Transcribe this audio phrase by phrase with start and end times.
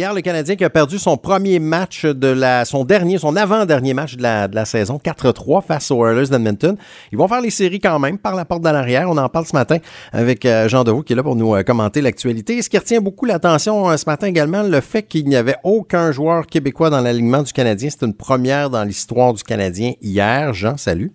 [0.00, 3.92] Hier, le Canadien qui a perdu son premier match de la, son dernier, son avant-dernier
[3.92, 6.74] match de la, saison, 4-3 face aux Oilers d'Edmonton.
[7.12, 9.10] Ils vont faire les séries quand même par la porte de l'arrière.
[9.10, 9.76] On en parle ce matin
[10.14, 12.62] avec euh, Jean Deveau qui est là pour nous euh, commenter l'actualité.
[12.62, 16.12] Ce qui retient beaucoup l'attention euh, ce matin également, le fait qu'il n'y avait aucun
[16.12, 17.90] joueur québécois dans l'alignement du Canadien.
[17.90, 20.54] C'est une première dans l'histoire du Canadien hier.
[20.54, 21.12] Jean, salut.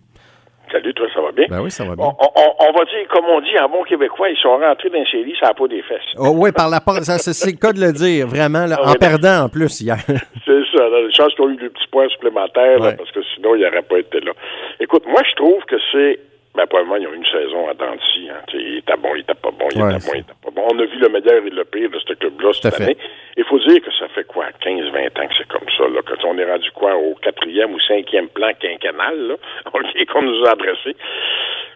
[0.71, 1.45] Salut, toi, ça va bien?
[1.49, 2.05] Ben oui, ça va bien.
[2.05, 5.05] On, on- on va dire, comme on dit en bon québécois, ils sont rentrés dans
[5.05, 6.01] série, ça n'a pas des fesses.
[6.17, 8.87] Oh, oui, par la porte, ça, c'est le cas de le dire, vraiment, là, Ah
[8.89, 9.97] en oui, perdant en plus hier.
[10.07, 13.19] C'est ça, là, une chance qu'ils ont eu des petits points supplémentaires, là, parce que
[13.35, 14.31] sinon, ils n'auraient pas été là.
[14.79, 16.19] Écoute, moi, je trouve que c'est.
[16.55, 18.39] Ben, probablement, ils ont eu une saison de scie, hein.
[18.53, 20.61] Il était bon, il était pas bon, il Ouais, était bon, il était pas bon.
[20.71, 22.97] On a vu le meilleur et le pire de ce club-là Tout à cette fait.
[23.37, 26.23] Il faut dire que ça fait quoi, 15-20 ans que c'est comme ça, là, quand
[26.25, 29.35] on est rendu quoi, au quatrième ou cinquième plan quinquennal, là,
[30.11, 30.95] qu'on nous a adressé.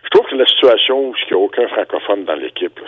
[0.04, 2.80] Je trouve que la situation où il n'y a aucun francophone dans l'équipe,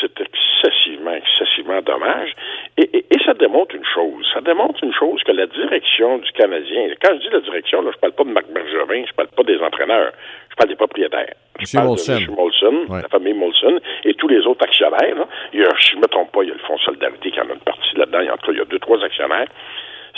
[0.00, 0.20] c'est-
[0.64, 2.34] excessivement, excessivement dommage.
[2.78, 4.26] Et, ça démontre une chose.
[4.34, 7.90] Ça démontre une chose que la direction du Canadien, quand je dis la direction, là,
[7.94, 10.12] je parle pas de Marc Bergevin, je parle pas des entraîneurs,
[10.50, 11.34] je parle des propriétaires.
[11.64, 12.12] Je Monsieur parle Molson.
[12.16, 12.34] de M.
[12.36, 13.02] Molson, Ouais.
[13.02, 15.14] la famille Molson, et tous les autres actionnaires.
[15.16, 15.26] là.
[15.52, 17.40] Il y a, je ne me trompe pas, il y a le Fonds Solidarité qui
[17.40, 18.20] en a une partie là-dedans.
[18.32, 19.48] En tout cas, il y a deux, trois actionnaires.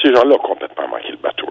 [0.03, 1.47] Ces gens-là ont complètement manqué le bateau.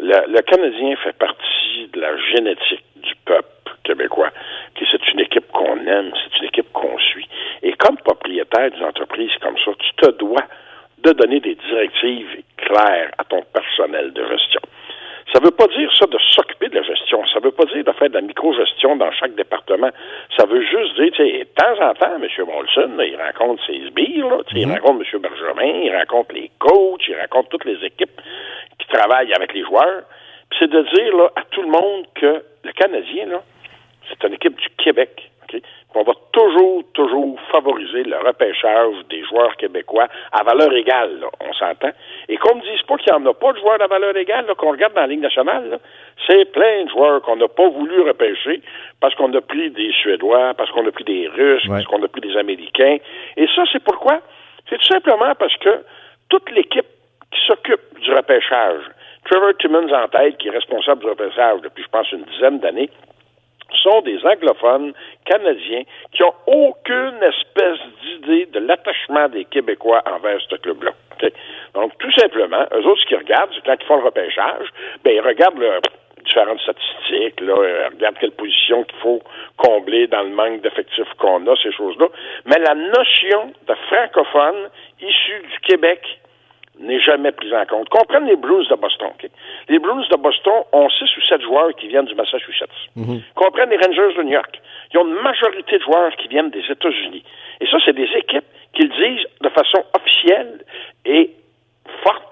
[0.00, 3.46] Le, le Canadien fait partie de la génétique du peuple
[3.84, 4.30] québécois.
[4.78, 7.28] C'est une équipe qu'on aime, c'est une équipe qu'on suit.
[7.62, 10.42] Et comme propriétaire d'une entreprise comme ça, tu te dois
[10.98, 14.60] de donner des directives claires à ton personnel de gestion.
[15.32, 16.95] Ça ne veut pas dire ça de s'occuper de la gestion.
[17.08, 19.90] Ça ne veut pas dire de faire de la micro-gestion dans chaque département.
[20.36, 22.28] Ça veut juste dire, de temps en temps, M.
[22.46, 25.20] Molson, là, il rencontre ses sbires, là, il rencontre M.
[25.20, 28.20] Bergevin, il rencontre les coachs, il rencontre toutes les équipes
[28.78, 30.02] qui travaillent avec les joueurs.
[30.50, 33.42] Puis c'est de dire là, à tout le monde que le Canadien, là,
[34.08, 35.30] c'est une équipe du Québec.
[35.98, 41.52] On va toujours, toujours favoriser le repêchage des joueurs québécois à valeur égale, là, on
[41.54, 41.88] s'entend?
[42.28, 44.44] Et qu'on ne dise pas qu'il n'y en a pas de joueurs à valeur égale,
[44.58, 45.78] qu'on regarde dans la Ligue nationale,
[46.26, 48.60] c'est plein de joueurs qu'on n'a pas voulu repêcher
[49.00, 51.76] parce qu'on a pris des Suédois, parce qu'on a pris des Russes, Ouais.
[51.76, 52.98] parce qu'on a pris des Américains.
[53.38, 54.20] Et ça, c'est pourquoi?
[54.68, 55.80] C'est tout simplement parce que
[56.28, 56.86] toute l'équipe
[57.32, 58.82] qui s'occupe du repêchage,
[59.30, 62.90] Trevor Timmons en tête, qui est responsable du repêchage depuis, je pense, une dizaine d'années,
[63.86, 64.92] sont des anglophones
[65.24, 65.82] canadiens
[66.12, 70.90] qui ont aucune espèce d'idée de l'attachement des Québécois envers ce club-là.
[71.74, 74.66] Donc, tout simplement, eux autres, ce qu'ils regardent, c'est quand ils font le repêchage,
[75.04, 75.80] ben, ils regardent le-
[76.24, 79.22] différentes statistiques, là, euh, regardent quelle position qu'il faut
[79.56, 82.08] combler dans le manque d'effectifs qu'on a, ces choses-là.
[82.46, 84.68] Mais la notion de francophone
[85.00, 86.00] issu du Québec
[86.80, 87.88] n'est jamais prise en compte.
[87.88, 89.08] Comprennent les Blues de Boston.
[89.68, 92.68] Les Blues de Boston ont six ou sept joueurs qui viennent du Massachusetts.
[93.34, 94.60] Comprennent les Rangers de New York.
[94.92, 97.24] Ils ont une majorité de joueurs qui viennent des États-Unis.
[97.60, 98.44] Et ça, c'est des équipes
[98.74, 100.64] qui le disent de façon officielle
[101.06, 101.30] et
[102.04, 102.22] forte.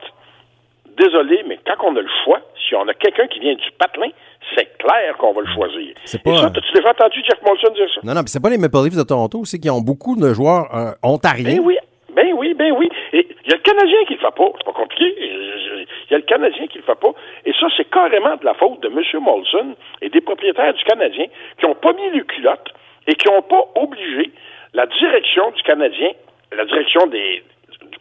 [0.96, 4.08] Désolé, mais quand on a le choix, si on a quelqu'un qui vient du patelin,
[4.54, 5.92] c'est clair qu'on va le choisir.
[6.04, 8.00] C'est Et pas, ça, as-tu déjà entendu Jeff Molson dire ça?
[8.04, 10.32] Non, non, puis c'est pas les Maple Leafs de Toronto aussi qui ont beaucoup de
[10.32, 11.56] joueurs euh, ontariens?
[11.56, 11.76] Ben oui,
[12.14, 12.88] ben oui, ben oui.
[13.12, 14.50] Il y a le Canadien qui le fait pas.
[14.56, 15.14] C'est pas compliqué.
[15.18, 17.12] Il y a le Canadien qui le fait pas.
[17.44, 19.22] Et ça, c'est carrément de la faute de M.
[19.22, 21.26] Molson et des propriétaires du Canadien
[21.58, 22.72] qui n'ont pas mis les culottes
[23.06, 24.30] et qui n'ont pas obligé
[24.72, 26.10] la direction du Canadien,
[26.56, 27.42] la direction des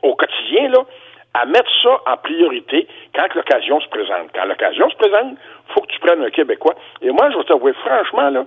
[0.01, 0.85] au quotidien, là,
[1.33, 4.29] à mettre ça en priorité quand l'occasion se présente.
[4.33, 5.37] Quand l'occasion se présente,
[5.69, 6.75] faut que tu prennes un Québécois.
[7.01, 8.45] Et moi, je vais t'avouer franchement, là,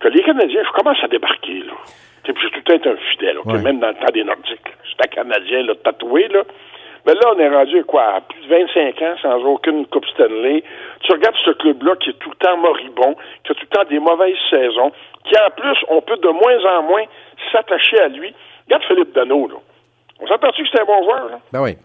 [0.00, 1.72] que les Canadiens, je commence à débarquer, là.
[2.24, 3.62] Puis J'ai tout le temps un fidèle, ok, Ouais.
[3.62, 4.66] même dans le temps des Nordiques.
[4.90, 6.42] J'étais Canadien, là, tatoué, là.
[7.06, 10.64] Mais là, on est rendu, quoi, à plus de 25 ans sans aucune Coupe Stanley.
[11.02, 13.14] Tu regardes ce club-là qui est tout le temps moribond,
[13.44, 14.90] qui a tout le temps des mauvaises saisons,
[15.24, 17.04] qui, en plus, on peut de moins en moins
[17.52, 18.34] s'attacher à lui.
[18.66, 19.54] Regarde Philippe Dano, là.
[20.18, 21.38] On s'entend-tu que c'est un bon joueur, là?
[21.52, 21.76] Ben oui.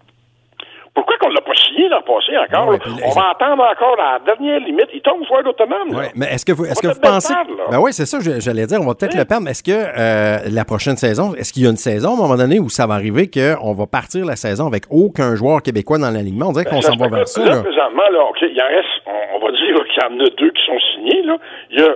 [0.93, 2.67] Pourquoi qu'on l'a pas signé l'an passé encore?
[2.67, 2.83] Ouais, là?
[2.83, 4.87] puis- on va attendre encore à la dernière limite.
[4.93, 5.95] Il tombe joueur autonome.
[5.95, 7.33] Ouais, mais est-ce que vous, est-ce que vous pensez.
[7.33, 7.63] perdre, là.
[7.71, 8.79] Ben oui, c'est ça, j'allais dire.
[8.81, 9.19] On va peut-être Hein?
[9.19, 9.45] le perdre.
[9.45, 12.17] Mais est-ce que euh, la prochaine saison, est-ce qu'il y a une saison à un
[12.17, 15.97] moment donné où ça va arriver qu'on va partir la saison avec aucun joueur québécois
[15.97, 16.47] dans l'alignement?
[16.49, 17.39] On dirait qu'on s'en va vers ça.
[17.45, 20.51] Là, présentement, là, il en reste, on, on va dire qu'il y en a deux
[20.51, 21.37] qui sont signés, là.
[21.71, 21.95] Il y a,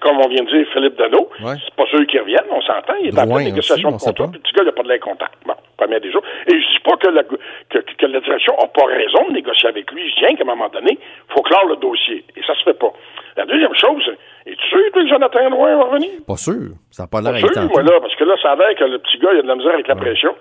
[0.00, 1.28] comme on vient de dire, Philippe Dano.
[1.42, 1.54] Ouais.
[1.64, 2.94] C'est pas sûr qu'il revienne, on s'entend.
[3.02, 4.24] Il est en Drouin pleine négociation de sait contrat.
[4.26, 4.30] pas.
[4.30, 5.26] Puis le petit gars, il n'a pas de l'air content.
[5.46, 5.54] Bon,
[5.86, 6.08] des.
[6.08, 9.68] Et je dis pas que la, que, que la direction n'a pas raison de négocier
[9.68, 10.08] avec lui.
[10.10, 12.24] Je tiens qu'à un moment donné, il faut clore le dossier.
[12.36, 12.92] Et ça se fait pas.
[13.36, 14.10] La deuxième chose,
[14.46, 16.10] es-tu sûr que Jonathan Drouin va revenir?
[16.26, 16.76] Pas sûr.
[16.90, 18.84] Ça n'a pas l'air Pas sûr, moi, là, parce que là, ça a l'air que
[18.84, 20.34] le petit gars, il a de la misère avec la pression.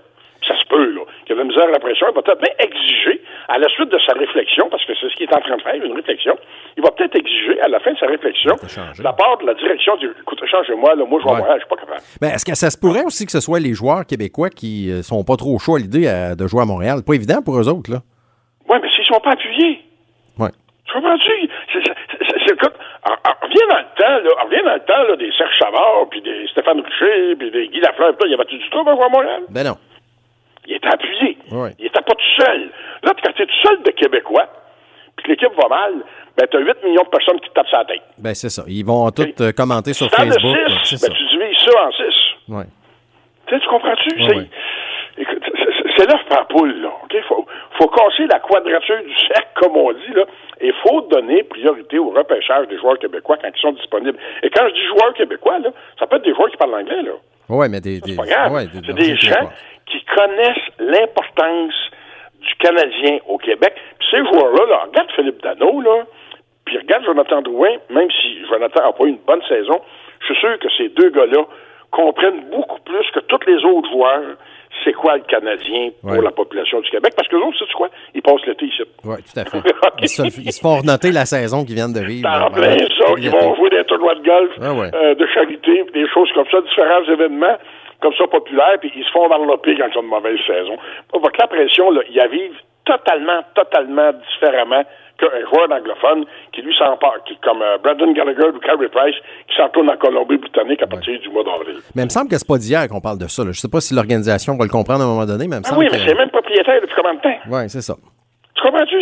[0.48, 2.42] Ça se peut, là, qu'il y de la misère à la pression, il va peut-être
[2.42, 5.40] bien exiger, à la suite de sa réflexion, parce que c'est ce qu'il est en
[5.40, 6.36] train de faire, une réflexion,
[6.76, 7.31] il va peut-être exiger,
[7.62, 10.96] à la fin de sa réflexion, de la part de la direction du écoute, change-moi,
[10.96, 11.54] là, moi, je vais ouais.
[11.54, 12.02] je suis pas capable.
[12.22, 15.02] Mais est-ce que ça se pourrait aussi que ce soit les joueurs québécois qui euh,
[15.02, 17.00] sont pas trop chauds à l'idée euh, de jouer à Montréal?
[17.06, 18.00] Pas évident pour eux autres, là.
[18.70, 19.82] Oui, mais s'ils sont pas appuyés.
[20.40, 20.50] Oui.
[20.86, 21.50] Tu comprends-tu?
[22.52, 22.74] Écoute,
[23.06, 26.48] reviens dans le temps, là, reviens dans le temps, là, des Serge Savard, puis des
[26.48, 29.42] Stéphane Richer, puis des Guy Lafleur, il y avait-tu du trouble à jouer à Montréal?
[29.50, 29.78] Ben non.
[30.68, 31.38] Il était appuyé.
[31.80, 32.70] Il était pas tout seul.
[33.04, 34.71] Là, quand tu es tout seul de Québécois, puis
[35.32, 35.94] l'équipe va mal,
[36.38, 38.02] ben, tu as 8 millions de personnes qui te tapent sa tête.
[38.18, 38.64] Ben, c'est ça.
[38.68, 40.56] Ils vont toutes euh, commenter sur Facebook.
[40.56, 42.04] De 6, ben, tu divises ça en 6.
[42.50, 42.64] Oui.
[43.48, 44.10] Tu sais, tu comprends-tu?
[45.98, 46.90] C'est, l'œuf par poule, là.
[47.04, 47.16] OK?
[47.28, 47.46] Faut,
[47.78, 50.24] faut casser la quadrature du cercle, comme on dit, là.
[50.62, 54.18] Et faut donner priorité au repêchage des joueurs québécois quand ils sont disponibles.
[54.42, 55.70] Et quand je dis joueurs québécois, là,
[56.00, 57.12] ça peut être des joueurs qui parlent anglais, là.
[57.50, 58.00] Oui, mais des.
[58.06, 58.54] C'est pas grave.
[58.54, 59.50] Ouais, c'est des gens
[59.86, 61.91] qui connaissent l'importance
[62.62, 63.74] du Canadien au Québec.
[64.00, 66.06] Puis ces joueurs-là, là, regarde Philippe Dano, là,
[66.66, 69.80] puis regarde Jonathan Drouin, même si Jonathan n'a pas eu une bonne saison,
[70.22, 71.44] je suis sûr que ces deux gars-là
[71.92, 74.38] comprennent beaucoup plus que tous les autres joueurs
[74.86, 76.22] c'est quoi le Canadien pour Ouais.
[76.24, 77.12] la population du Québec.
[77.16, 77.90] Parce que les autres, c'est quoi?
[78.16, 78.82] Ils passent l'été ici.
[79.04, 79.62] Oui, tout à fait.
[80.02, 82.28] Ils se, ils se font noter la saison qu'ils viennent de vivre.
[82.28, 83.14] Là, plein ça.
[83.18, 84.90] Ils vont jouer des tournois de golf, Ah ouais.
[84.96, 87.58] euh, de charité, des choses comme ça, différents événements
[88.02, 90.76] comme ça populaires, puis ils se font envelopper quand ils ont une mauvaise saison.
[91.14, 94.84] Donc la pression, là, ils la vivent totalement, totalement différemment
[95.20, 99.16] qu'un joueur anglophone qui lui s'en part, qui, comme euh, Brandon Gallagher ou Carey Price,
[99.48, 101.78] qui s'en tourne en Colombie-Britannique à partir du mois d'avril.
[101.96, 103.44] Mais il me semble que c'est pas d'hier qu'on parle de ça.
[103.44, 103.52] là.
[103.52, 105.66] Je sais pas si l'organisation va le comprendre à un moment donné, mais il me
[105.66, 105.94] Ah semble oui, que...
[105.94, 107.38] mais c'est même propriétaire depuis combien de temps?
[107.52, 107.94] Oui, c'est ça.
[108.62, 109.02] Tu comprends-tu?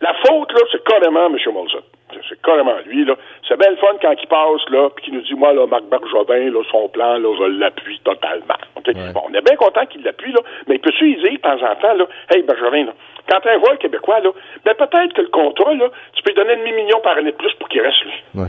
[0.00, 1.36] La faute, là, c'est carrément M.
[1.52, 1.82] Molson.
[2.28, 3.16] C'est- carrément lui, là.
[3.48, 5.84] C'est bien le fun quand il passe, là, puis qu'il nous dit, moi, là, Marc
[5.84, 8.54] Bergevin, là, son plan, là, je l'appuie totalement.
[8.76, 9.12] Ouais.
[9.12, 11.74] Bon, on est bien content qu'il l'appuie, là, mais peut-tu y dire, de temps en
[11.76, 12.92] temps, là, hey, Bergevin, là,
[13.28, 14.30] quand un joueur québécois, là,
[14.64, 17.52] ben, peut-être que le contrat, là, tu peux lui donner demi-million par année de plus
[17.54, 18.22] pour qu'il reste, lui.
[18.34, 18.48] Ouais.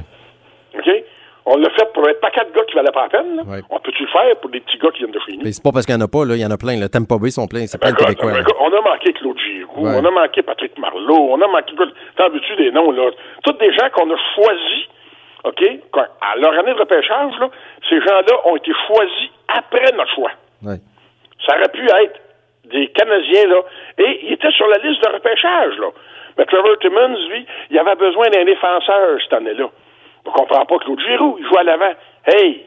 [0.78, 1.04] OK?
[1.46, 3.44] On l'a fait pour un paquet de gars qui valaient pas la peine, là.
[3.44, 3.62] Ouais.
[3.70, 5.44] On peut-tu le faire pour des petits gas qui viennent de chez nous?
[5.44, 6.36] Mais c'est pas parce qu'il y en a pas, là.
[6.36, 6.80] Il y en a plein.
[6.80, 7.68] Le Tampa Bay sont pleins.
[7.68, 8.32] C'est plein de Ben, Québécois.
[8.32, 9.96] ben, ben, on a manqué Claude Giroux, Ouais.
[10.00, 11.76] on a manqué Patrick Marleau, on a manqué.
[12.16, 13.12] T'en veux-tu des noms, là?
[13.44, 14.88] Tous des gens qu'on a choisis,
[15.44, 15.62] OK?
[16.22, 17.50] À leur année de repêchage, là,
[17.90, 20.32] ces gens-là ont été choisis après notre choix.
[20.64, 20.80] Ouais.
[21.46, 22.20] Ça aurait pu être
[22.72, 23.60] des Canadiens, là.
[23.98, 25.88] Et il était sur la liste de repêchage, là.
[26.38, 29.68] Mais Trevor Timmons, lui, il avait besoin d'un défenseur cette année-là.
[30.36, 31.94] On comprend pas Claude Giroux, il joue à l'avant.
[32.26, 32.66] Hey!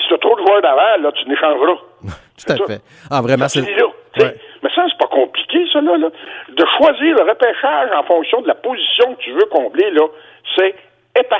[0.00, 1.76] Si tu as trop de joueurs d'avant, là, tu n'échangeras.
[2.02, 2.66] Tout à ça.
[2.66, 2.80] fait.
[3.10, 3.60] Ah, vraiment, c'est.
[3.60, 4.34] Ouais.
[4.62, 6.08] Mais ça, c'est pas compliqué, ça, là, là.
[6.48, 10.06] De choisir le repêchage en fonction de la position que tu veux combler, là,
[10.56, 10.74] c'est
[11.18, 11.36] épais.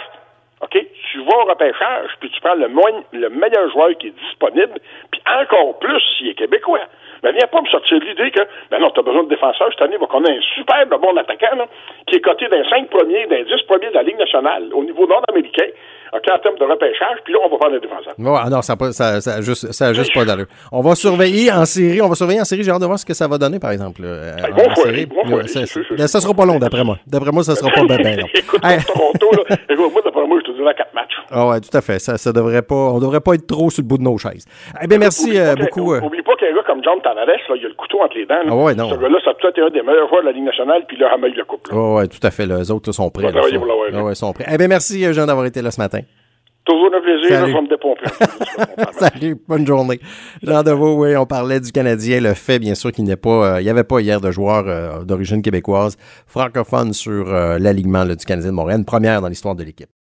[0.62, 0.77] OK?
[1.11, 4.79] Tu vas au repêchage, puis tu prends le, moins- le meilleur joueur qui est disponible,
[5.11, 6.81] puis encore plus s'il est québécois.
[7.23, 8.41] Mais viens pas me sortir l'idée que,
[8.71, 11.57] ben non, t'as besoin de défenseurs cette année, va qu'on ait un superbe bon attaquant,
[11.57, 11.67] là,
[12.07, 15.07] qui est coté d'un 5 premiers, d'un 10 premiers de la Ligue nationale, au niveau
[15.07, 15.69] nord-américain,
[16.12, 18.15] OK, en termes de repêchage, puis là, on va prendre un défenseur.
[18.19, 20.47] Ouais, ah non, ça a pas, ça, ça a juste, ça a juste pas d'allure.
[20.73, 22.01] On va surveiller en série.
[22.03, 22.62] On va surveiller en série.
[22.65, 24.01] J'ai hâte de voir ce que ça va donner, par exemple.
[24.05, 25.67] euh, Ben, en bon Ouais, ça,
[26.09, 26.99] ça- sera pas long, d'après moi.
[27.07, 28.27] D'après moi, ça sera pas bien ben long.
[28.35, 28.79] Écoute, Hey.
[28.85, 31.15] Toronto, là, écoute, moi, d'après moi, je te dirais 4 matchs.
[31.31, 31.99] Ah ouais, tout à fait.
[31.99, 34.45] Ça, ça devrait pas, on devrait pas être trop sur le bout de nos chaises.
[34.83, 35.95] Eh bien, merci euh, beaucoup.
[35.95, 38.27] euh, Oublie pas qu'un gars comme John Tavares, là, il a le couteau entre les
[38.27, 38.35] dents.
[38.35, 38.49] là.
[38.51, 38.91] Ah ouais, non.
[38.91, 40.97] Ce gars-là, ça a peut-être été un des meilleurs joueurs de la Ligue nationale, puis
[40.99, 41.69] là, Hamel le coupe.
[41.71, 41.77] là.
[41.79, 42.47] Ouais, tout à fait.
[42.47, 43.31] Les autres là, sont prêts.
[43.31, 44.47] là, l'avoir, Ah ouais, sont prêts.
[44.53, 46.00] Eh bien, merci, euh, Jean, d'avoir été là ce matin.
[46.65, 47.53] Toujours un plaisir, là, Salut.
[47.53, 48.93] je vais me dépomper.
[48.93, 49.99] Salut, bonne journée.
[50.43, 52.21] Jean Deveau, oui, on parlait du Canadien.
[52.21, 54.65] Le fait, bien sûr, qu'il n'y pas, euh, il n'y avait pas hier de joueurs
[54.67, 59.29] euh, d'origine québécoise francophones sur euh, l'alignement là, du Canadien de Montréal, une première dans
[59.29, 59.90] l'histoire de l'équipe.